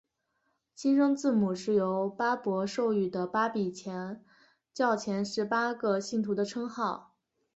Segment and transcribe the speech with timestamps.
[0.73, 3.71] 新生字母是由巴孛授予的巴比
[4.73, 7.13] 教前十八个信徒的称号。